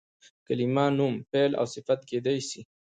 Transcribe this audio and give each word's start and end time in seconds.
کلیمه 0.47 0.85
نوم، 0.97 1.15
فعل 1.29 1.51
او 1.59 1.65
صفت 1.75 1.99
کېدای 2.09 2.39
سي. 2.49 2.61